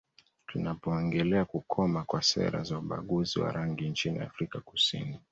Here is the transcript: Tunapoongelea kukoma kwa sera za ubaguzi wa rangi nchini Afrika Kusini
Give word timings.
Tunapoongelea 0.47 1.45
kukoma 1.45 2.03
kwa 2.03 2.21
sera 2.21 2.63
za 2.63 2.77
ubaguzi 2.77 3.39
wa 3.39 3.51
rangi 3.51 3.89
nchini 3.89 4.19
Afrika 4.19 4.59
Kusini 4.59 5.19